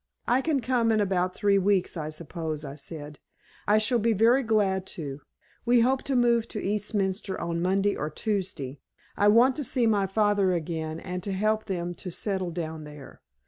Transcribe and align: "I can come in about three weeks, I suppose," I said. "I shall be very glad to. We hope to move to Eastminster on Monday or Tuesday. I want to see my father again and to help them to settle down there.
"I 0.27 0.41
can 0.41 0.61
come 0.61 0.91
in 0.91 0.99
about 0.99 1.35
three 1.35 1.59
weeks, 1.59 1.95
I 1.95 2.09
suppose," 2.09 2.65
I 2.65 2.73
said. 2.73 3.19
"I 3.67 3.77
shall 3.77 3.99
be 3.99 4.13
very 4.13 4.41
glad 4.41 4.87
to. 4.97 5.21
We 5.63 5.81
hope 5.81 6.01
to 6.05 6.15
move 6.15 6.47
to 6.47 6.59
Eastminster 6.59 7.39
on 7.39 7.61
Monday 7.61 7.95
or 7.95 8.09
Tuesday. 8.09 8.79
I 9.15 9.27
want 9.27 9.55
to 9.57 9.63
see 9.63 9.85
my 9.85 10.07
father 10.07 10.53
again 10.53 10.99
and 10.99 11.21
to 11.21 11.33
help 11.33 11.65
them 11.65 11.93
to 11.93 12.09
settle 12.09 12.49
down 12.49 12.83
there. 12.83 13.21